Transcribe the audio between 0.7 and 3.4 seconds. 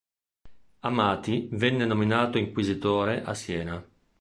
Amati venne nominato Inquisitore a